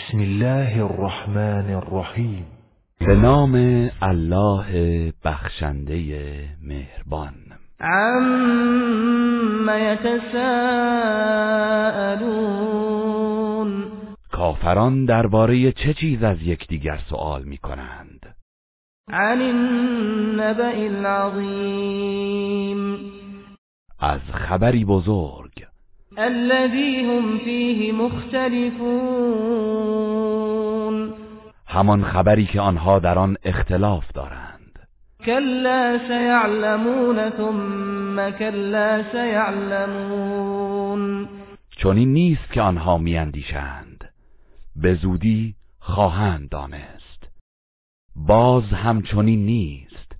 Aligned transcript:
بسم 0.00 0.18
الله 0.18 0.84
الرحمن 0.84 1.74
الرحیم. 1.74 2.46
به 3.00 3.14
نام 3.14 3.54
الله 4.02 4.68
بخشنده 5.24 5.96
مهربان. 6.62 7.34
عم 7.80 9.68
یتساءلون. 9.68 10.40
کافران 14.32 15.04
درباره 15.04 15.72
چه 15.72 15.94
چیز 15.94 16.22
از 16.22 16.42
یکدیگر 16.42 16.98
سوال 17.08 17.42
می 17.42 17.58
کنند 17.58 18.36
عن 19.08 19.42
النبأ 19.42 20.74
العظیم. 20.76 22.30
از 24.00 24.20
خبری 24.32 24.84
بزرگ. 24.84 25.69
الذي 26.20 27.04
هم 27.04 27.38
فيه 27.38 27.92
مختلفون. 27.92 29.40
همان 31.66 32.04
خبری 32.04 32.46
که 32.46 32.60
آنها 32.60 32.98
در 32.98 33.18
آن 33.18 33.36
اختلاف 33.44 34.12
دارند. 34.12 34.78
كلا 35.26 35.98
سيعلمون 36.08 37.30
ثم 37.30 38.30
كلا 38.30 39.04
سيعلمون 39.12 40.40
چون 41.70 41.96
این 41.96 42.12
نیست 42.12 42.52
که 42.52 42.60
آنها 42.60 42.98
میاندیشند. 42.98 44.04
به 44.76 44.94
زودی 44.94 45.54
خواهند 45.78 46.48
دانست. 46.48 47.28
باز 48.16 48.64
همچنین 48.64 49.46
نیست. 49.46 50.12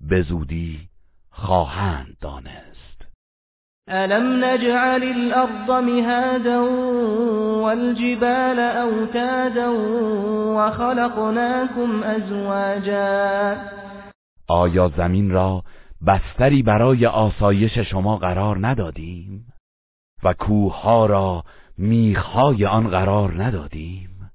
به 0.00 0.22
زودی 0.22 0.88
خواهند 1.30 2.16
دانست. 2.20 2.73
ألم 3.88 4.44
نجعل 4.44 5.02
الأرض 5.02 5.70
مهادا 5.70 6.58
والجبال 7.62 8.58
أوتادا 8.60 9.68
وخلقناكم 10.56 12.02
أزواجا 12.04 13.56
آیا 14.48 14.88
زمین 14.88 15.30
را 15.30 15.62
بستری 16.06 16.62
برای 16.62 17.06
آسایش 17.06 17.78
شما 17.78 18.16
قرار 18.16 18.66
ندادیم؟ 18.66 19.52
و 20.22 20.32
کوهها 20.32 21.06
را 21.06 21.44
میخهای 21.78 22.66
آن 22.66 22.88
قرار 22.88 23.44
ندادیم؟ 23.44 24.30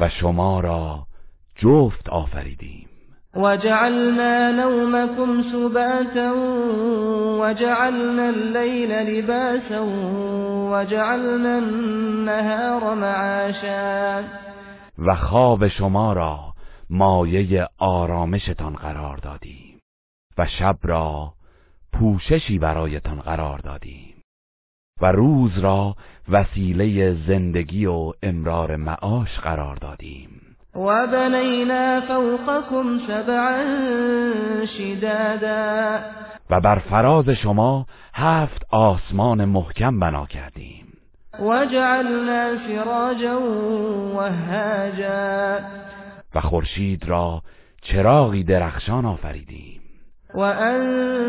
و 0.00 0.08
شما 0.08 0.60
را 0.60 1.06
جفت 1.56 2.08
آفریدیم؟ 2.08 2.88
وجعلنا 3.36 4.52
نومكم 4.52 5.42
سباتا 5.42 6.32
وجعلنا 7.40 8.28
الليل 8.28 8.90
لباسا 8.90 9.80
وجعلنا 10.72 11.58
النهار 11.58 12.94
معاشا. 12.94 14.24
و 14.98 15.14
خواب 15.14 15.68
شما 15.68 16.12
را 16.12 16.38
مایه 16.90 17.68
آرامشتان 17.78 18.72
قرار 18.72 19.16
دادیم 19.16 19.80
و 20.38 20.46
شب 20.58 20.76
را 20.82 21.32
پوششی 21.92 22.58
برایتان 22.58 23.20
قرار 23.20 23.58
دادیم 23.58 24.14
و 25.00 25.12
روز 25.12 25.58
را 25.58 25.96
وسیله 26.28 27.16
زندگی 27.26 27.86
و 27.86 28.12
امرار 28.22 28.76
معاش 28.76 29.38
قرار 29.38 29.76
دادیم. 29.76 30.49
و 30.74 31.06
بنینا 31.06 32.00
فوقكم 32.00 32.98
سبعا 33.06 33.64
شدادا. 34.78 35.98
و 36.50 36.60
بر 36.60 36.78
فراز 36.78 37.28
شما 37.30 37.86
هفت 38.14 38.62
آسمان 38.70 39.44
محکم 39.44 40.00
بنا 40.00 40.26
کردیم. 40.26 40.86
وجعلنا 41.40 42.56
سراجا 42.68 43.40
وهاجا. 44.14 45.58
و 46.34 46.40
خورشید 46.40 47.04
را 47.08 47.42
چراغی 47.82 48.44
درخشان 48.44 49.06
آفریدیم. 49.06 49.80
وأنزلنا 50.34 51.20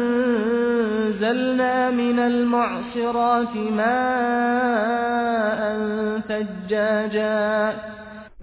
من 1.91 2.19
المعصرات 2.19 3.56
ماء 3.56 5.02
ثجاجا. 6.28 7.73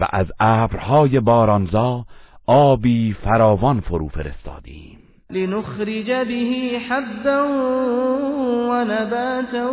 و 0.01 0.07
از 0.11 0.27
ابرهای 0.41 1.21
بارانزا 1.21 2.05
آبی 2.47 3.17
فراوان 3.25 3.81
فرو 3.81 4.09
فرستادیم. 4.09 4.99
لنخرج 5.31 6.11
به 6.11 6.81
حبا 6.91 7.45
ونباتا 8.71 9.73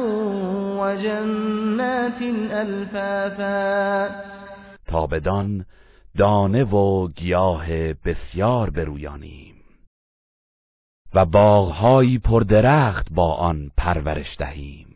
وجنات 0.80 2.22
الفافا. 2.52 4.10
تا 4.88 5.08
بدان 5.08 5.66
دانه 6.18 6.64
و 6.64 7.08
گیاه 7.08 7.94
بسیار 7.94 8.70
برویانیم 8.70 9.56
و 11.14 11.26
باغهایی 11.26 12.20
پردرخت 12.20 13.08
با 13.12 13.34
آن 13.34 13.72
پرورش 13.78 14.36
دهیم. 14.40 14.95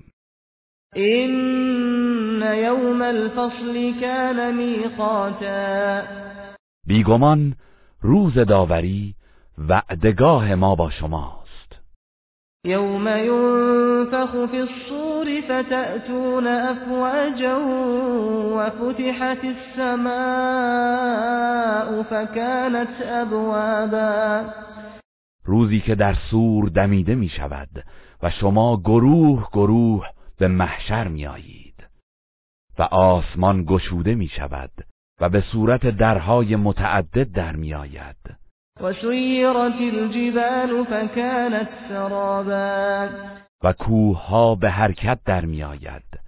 این 0.95 2.41
یوم 2.41 3.01
الفصل 3.01 3.93
کان 4.01 4.55
میقاتا 4.55 6.01
بیگمان 6.87 7.55
روز 8.01 8.33
داوری 8.33 9.15
وعدگاه 9.57 10.55
ما 10.55 10.75
با 10.75 10.89
شماست. 10.89 11.79
یوم 12.65 13.07
ينفخ 13.07 14.31
في 14.51 14.57
الصور 14.57 15.41
فتأتون 15.41 16.47
افواجا 16.47 17.59
وفتحت 18.55 19.45
السماء 19.45 20.09
فكانت 22.03 23.01
ابوابا 23.01 24.45
روزی 25.45 25.79
که 25.79 25.95
در 25.95 26.15
سور 26.31 26.69
دمیده 26.69 27.15
می 27.15 27.29
شود 27.29 27.69
و 28.23 28.29
شما 28.29 28.77
گروه 28.77 29.47
گروه 29.53 30.05
به 30.39 30.47
محشر 30.47 31.07
می 31.07 31.27
آیید 31.27 31.83
و 32.79 32.83
آسمان 32.83 33.63
گشوده 33.63 34.15
می 34.15 34.27
شود 34.27 34.71
و 35.21 35.29
به 35.29 35.41
صورت 35.41 35.85
درهای 35.85 36.55
متعدد 36.55 37.31
در 37.31 37.55
می 37.55 37.73
آید 37.73 38.15
و 38.81 38.93
سیرت 38.93 39.73
الجبال 39.81 40.83
فكانت 40.83 41.69
سرابا. 41.89 43.07
و 43.63 43.73
کوه 43.73 44.27
ها 44.27 44.55
به 44.55 44.69
حرکت 44.69 45.19
در 45.25 45.45
می 45.45 45.63
آید 45.63 46.19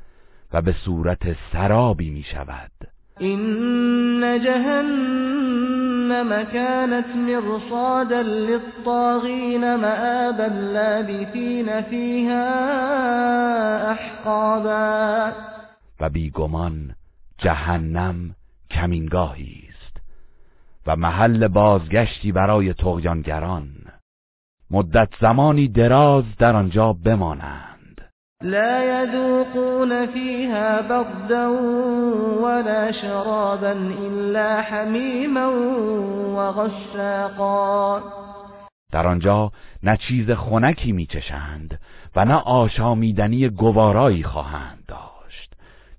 و 0.54 0.62
به 0.62 0.76
صورت 0.86 1.36
سرابی 1.54 2.10
می 2.10 2.24
شود 2.24 2.72
این 3.20 4.44
جهنم 4.44 5.91
كانت 6.44 7.16
مرصادا 7.16 8.22
للطاغین 8.22 9.76
مآبا 9.76 10.48
لابثین 10.48 11.82
فيها 11.82 12.46
احقابا 13.92 15.32
و 16.00 16.10
بیگمان 16.10 16.96
جهنم 17.38 18.36
کمینگاهی 18.72 19.64
است 19.70 19.98
و 20.88 20.96
محل 20.96 21.48
بازگشتی 21.48 22.32
برای 22.32 22.74
تغیانگران 22.74 23.70
مدت 24.72 25.10
زمانی 25.22 25.68
دراز 25.68 26.24
در 26.40 26.56
آنجا 26.56 26.94
بمانند 26.94 27.71
لا 28.44 28.84
يذوقون 28.84 30.06
فيها 30.06 30.82
بردا 30.82 31.48
ولا 32.42 32.92
شرابا 32.92 33.72
إلا 34.02 34.62
حميما 34.62 35.48
وغساقا 36.36 38.02
در 38.92 39.08
آنجا 39.08 39.52
نه 39.84 39.98
چیز 39.98 40.32
خنکی 40.32 40.92
میچشند 40.92 41.80
و 42.16 42.26
نه 42.26 42.36
آشامیدنی 42.36 43.50
گوارایی 43.50 44.24
خواهند 44.24 44.84
داشت 44.88 45.54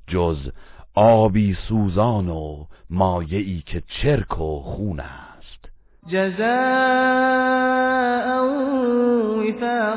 جز 0.06 0.50
آبی 0.94 1.56
سوزان 1.68 2.28
و 2.28 2.64
مایعی 2.90 3.62
که 3.66 3.82
چرک 4.02 4.40
و 4.40 4.60
خون 4.60 5.00
است. 5.00 5.70
جزاء 6.08 7.52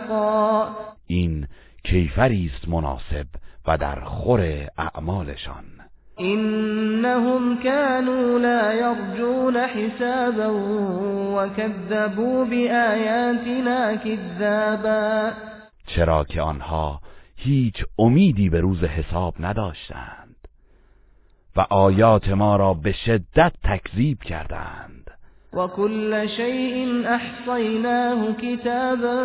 وفاقا. 0.06 0.68
این 1.08 1.48
کیفری 1.86 2.52
است 2.56 2.70
مناسب 2.70 3.28
و 3.68 3.78
در 3.78 4.00
خور 4.00 4.68
اعمالشان. 4.78 5.66
إنهم 6.20 7.64
كانوا 7.64 8.40
لا 8.40 8.74
يرجون 8.74 9.58
حسابا 9.58 10.48
وكذبوا 11.36 12.46
بآياتنا 12.46 13.96
كذابا 13.96 15.32
چرا 15.88 16.24
که 16.24 16.42
آنها 16.42 17.02
هیچ 17.36 17.84
امیدی 18.00 18.50
به 18.50 18.60
روز 18.60 18.84
حساب 18.84 19.36
نداشتند 19.40 20.36
و 21.56 21.66
آیات 21.70 22.30
ما 22.30 22.56
را 22.56 22.74
به 22.74 22.92
شدت 22.92 23.54
تکذیب 23.64 24.24
کردند. 24.24 24.94
وكل 25.56 26.30
شيء 26.30 27.07
احصيناه 27.16 28.31
كتابا 28.31 29.18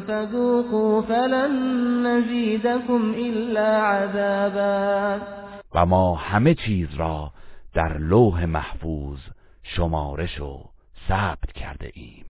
فذوقوا 0.00 1.02
فلن 1.02 1.52
نزيدكم 2.06 3.14
الا 3.14 3.76
عذابا. 3.76 5.20
و 5.74 5.86
ما 5.86 6.14
همه 6.14 6.54
چیز 6.54 6.94
را 6.94 7.32
در 7.74 7.98
لوح 7.98 8.44
محفوظ 8.44 9.18
شمارش 9.62 10.40
و 10.40 10.64
ثبت 11.08 11.52
کرده 11.52 11.90
ایم. 11.94 12.26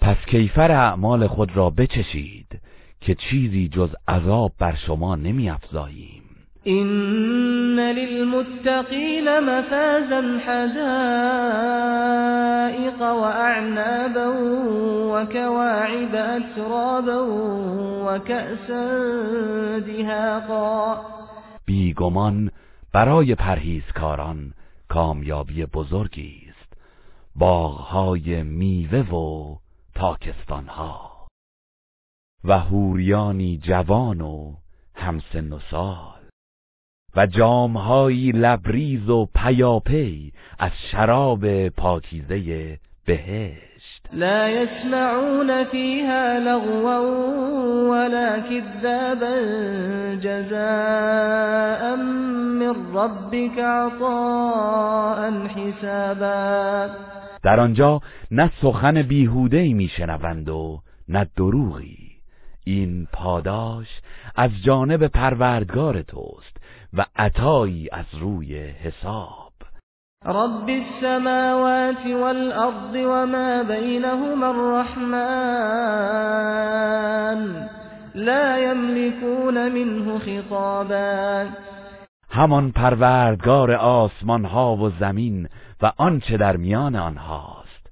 پس 0.00 0.16
کیفر 0.26 0.72
اعمال 0.72 1.26
خود 1.26 1.56
را 1.56 1.70
بچشید 1.70 2.60
که 3.00 3.14
چیزی 3.14 3.68
جز 3.68 3.94
عذاب 4.08 4.52
بر 4.58 4.74
شما 4.74 5.16
نمی 5.16 5.50
افزاییم 5.50 6.31
این 6.64 7.80
للمتقین 7.80 9.38
مفازا 9.38 10.38
حدائق 10.46 10.82
واعنابا 13.00 14.28
وكواعب 15.12 16.14
اترابا 16.14 17.20
وكأسا 18.06 18.84
دهاقا 19.78 21.00
بیگمان 21.66 22.50
برای 22.92 23.34
پرهیزکاران 23.34 24.52
کامیابی 24.88 25.66
بزرگی 25.66 26.46
است. 26.48 26.72
باغهای 27.36 28.42
میوه 28.42 28.98
و 28.98 29.56
تاکستانها 29.94 31.10
و 32.44 32.58
هوریانی 32.58 33.58
جوان 33.62 34.20
و 34.20 34.54
همسن 34.94 35.52
و 35.52 35.58
سال. 35.70 36.21
و 37.16 37.26
جامهایی 37.26 38.32
لبریز 38.32 39.10
و 39.10 39.28
پیاپی 39.34 40.32
از 40.58 40.70
شراب 40.90 41.68
پاکیزه 41.68 42.78
بهشت. 43.06 44.08
لا 44.12 44.48
يسمعون 44.48 45.64
فيها 45.64 46.38
لغوا 46.38 47.00
ولا 47.90 48.40
كذابا 48.40 49.36
جزاء 50.20 51.96
من 51.96 52.74
ربك 52.94 53.58
عطاء 53.58 55.30
حسابا. 55.46 56.88
در 57.42 57.60
آنجا 57.60 58.00
نه 58.30 58.50
سخن 58.62 59.02
بیهوده 59.02 59.74
میشنوند 59.74 60.48
و 60.48 60.80
نه 61.08 61.26
دروغی. 61.36 62.11
این 62.64 63.06
پاداش 63.12 63.88
از 64.36 64.50
جانب 64.64 65.06
پروردگار 65.06 66.02
توست 66.02 66.56
و 66.92 67.06
عطایی 67.16 67.88
از 67.92 68.04
روی 68.20 68.58
حساب. 68.58 69.52
رب 70.24 70.68
السماوات 70.68 72.06
والأرض 72.06 72.96
وما 72.96 73.62
بينهما 73.62 74.46
الرحمن 74.46 75.32
لا 78.14 78.58
يملكون 78.58 79.68
منه 79.68 80.18
خطابا. 80.18 81.46
همان 82.30 82.72
پروردگار 82.72 83.72
آسمان 83.72 84.44
ها 84.44 84.76
و 84.76 84.90
زمین 84.90 85.48
و 85.82 85.92
آنچه 85.96 86.36
در 86.36 86.56
میان 86.56 86.96
آنهاست. 86.96 87.90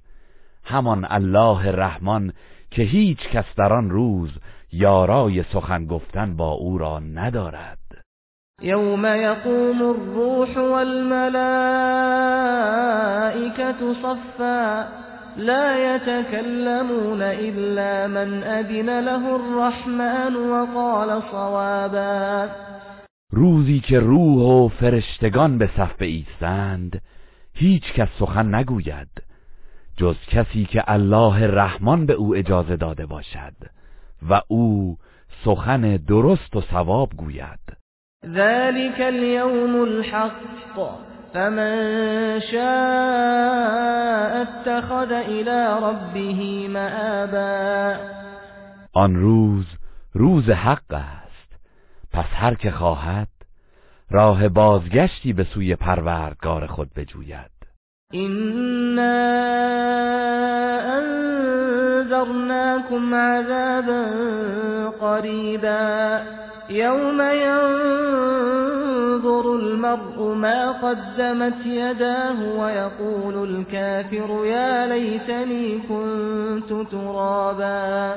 همان 0.65 1.07
الله 1.09 1.71
رحمان 1.71 2.33
که 2.71 2.81
هیچ 2.81 3.19
کس 3.29 3.45
در 3.57 3.73
آن 3.73 3.89
روز 3.89 4.29
یارای 4.73 5.43
سخن 5.43 5.85
گفتن 5.85 6.35
با 6.35 6.51
او 6.51 6.77
را 6.77 6.99
ندارد. 6.99 7.77
یوم 8.61 9.05
یقوم 9.05 9.81
الروح 9.81 10.57
والملائكة 10.57 11.33
صفا 13.93 14.87
لا 15.37 15.95
يتكلمون 15.95 17.21
إلا 17.21 18.07
من 18.07 18.43
أذن 18.43 18.99
له 18.99 19.35
الرحمن 19.35 20.35
وقال 20.35 21.21
صوابا. 21.31 22.49
روزی 23.31 23.79
که 23.79 23.99
روح 23.99 24.41
و 24.41 24.67
فرشتگان 24.67 25.57
به 25.57 25.69
صف 25.77 26.01
ایستند 26.01 27.01
هیچ 27.53 27.93
کس 27.93 28.07
سخن 28.19 28.55
نگوید 28.55 29.23
جز 29.97 30.15
کسی 30.27 30.65
که 30.65 30.83
الله 30.87 31.47
رحمان 31.47 32.05
به 32.05 32.13
او 32.13 32.35
اجازه 32.35 32.75
داده 32.75 33.05
باشد. 33.05 33.53
و 34.29 34.41
او 34.47 34.97
سخن 35.45 35.97
درست 35.97 36.55
و 36.55 36.61
ثواب 36.61 37.09
گوید. 37.17 37.59
ذلك 38.25 39.01
اليوم 39.01 39.81
الحق. 39.81 41.01
فمن 41.33 42.39
شاء 42.39 44.41
اتخذ 44.41 45.11
الى 45.11 45.79
ربه 45.83 46.67
مآبا. 46.67 47.97
آن 48.93 49.15
روز 49.15 49.65
روز 50.13 50.49
حق 50.49 50.93
است. 50.93 51.59
پس 52.11 52.25
هر 52.33 52.55
که 52.55 52.71
خواهد 52.71 53.27
راه 54.09 54.49
بازگشتی 54.49 55.33
به 55.33 55.43
سوی 55.43 55.75
پروردگار 55.75 56.67
خود 56.67 56.93
بجوید. 56.93 57.51
إنا 58.13 59.31
أنذرناكم 62.01 63.13
عذابا 63.15 64.03
قريبا 64.89 66.23
يوم 66.69 67.21
ينظر 67.21 68.65
المرء 69.55 70.33
ما 70.33 70.71
قدمت 70.71 71.65
يداه 71.65 72.59
ويقول 72.59 73.49
الكافر 73.49 74.45
يا 74.45 74.87
ليتني 74.87 75.79
كنت 75.89 76.73
ترابا 76.91 78.15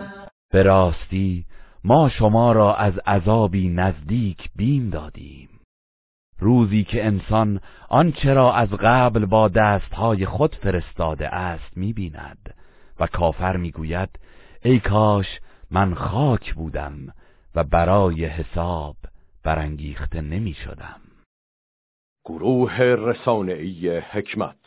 براستی 0.55 1.45
ما 1.85 2.09
شما 2.09 2.53
را 2.53 2.75
از 2.75 2.99
عذابی 3.07 3.69
نزدیک 3.69 4.51
بیم 4.57 4.91
دادیم. 4.91 5.49
روزی 6.41 6.85
که 6.85 7.07
انسان 7.07 7.61
آنچه 7.89 8.35
را 8.35 8.53
از 8.53 8.69
قبل 8.69 9.27
با 9.27 9.49
دستهای 9.49 10.27
خود 10.27 10.55
فرستاده 10.55 11.29
است 11.29 11.77
می‌بیند. 11.77 12.54
و 13.01 13.07
کافر 13.07 13.57
می‌گوید 13.57 14.09
ای 14.63 14.81
کاش 14.81 15.27
من 15.71 15.95
خاک 15.95 16.55
بودم 16.55 17.15
و 17.55 17.65
برای 17.65 18.25
حساب 18.25 18.97
برانگیخته 19.43 20.21
نمی 20.21 20.55
شدم 20.55 21.01
گروه 22.25 22.79
رسانه‌ای 22.81 23.99
حکمت 23.99 24.57